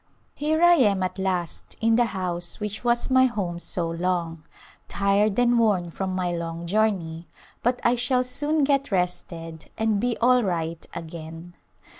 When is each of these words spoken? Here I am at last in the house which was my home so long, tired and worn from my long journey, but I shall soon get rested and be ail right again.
Here 0.33 0.63
I 0.63 0.73
am 0.77 1.03
at 1.03 1.19
last 1.19 1.77
in 1.79 1.95
the 1.95 2.05
house 2.05 2.59
which 2.59 2.83
was 2.83 3.11
my 3.11 3.25
home 3.27 3.59
so 3.59 3.87
long, 3.87 4.43
tired 4.87 5.37
and 5.37 5.59
worn 5.59 5.91
from 5.91 6.15
my 6.15 6.31
long 6.35 6.65
journey, 6.65 7.27
but 7.61 7.79
I 7.83 7.95
shall 7.95 8.23
soon 8.23 8.63
get 8.63 8.91
rested 8.91 9.69
and 9.77 9.99
be 9.99 10.17
ail 10.19 10.41
right 10.41 10.83
again. 10.95 11.53